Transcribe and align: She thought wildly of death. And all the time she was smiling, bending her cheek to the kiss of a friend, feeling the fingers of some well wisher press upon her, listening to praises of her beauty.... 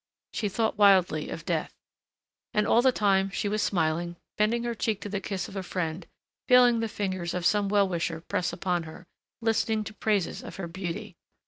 She 0.33 0.49
thought 0.49 0.79
wildly 0.79 1.29
of 1.29 1.45
death. 1.45 1.75
And 2.55 2.65
all 2.65 2.81
the 2.81 2.91
time 2.91 3.29
she 3.29 3.47
was 3.47 3.61
smiling, 3.61 4.15
bending 4.35 4.63
her 4.63 4.73
cheek 4.73 4.99
to 5.01 5.09
the 5.09 5.21
kiss 5.21 5.47
of 5.47 5.55
a 5.55 5.61
friend, 5.61 6.07
feeling 6.47 6.79
the 6.79 6.87
fingers 6.87 7.35
of 7.35 7.45
some 7.45 7.69
well 7.69 7.87
wisher 7.87 8.19
press 8.21 8.51
upon 8.51 8.81
her, 8.89 9.05
listening 9.41 9.83
to 9.83 9.93
praises 9.93 10.41
of 10.41 10.55
her 10.55 10.65
beauty.... 10.67 11.17